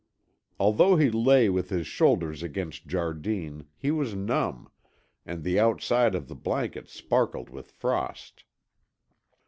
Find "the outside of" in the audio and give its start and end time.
5.43-6.27